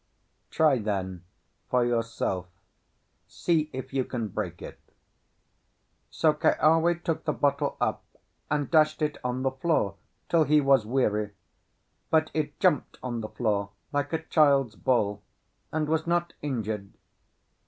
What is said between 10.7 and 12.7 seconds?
weary; but it